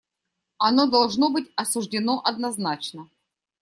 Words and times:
Оно 0.57 0.87
должно 0.89 1.29
быть 1.29 1.51
осуждено 1.55 2.23
однозначно. 2.25 3.07